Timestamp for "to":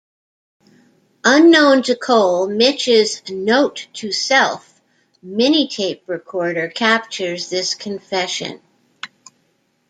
1.83-1.95, 3.93-4.11